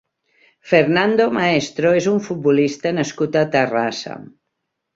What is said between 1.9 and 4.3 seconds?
és un futbolista nascut a Terrassa.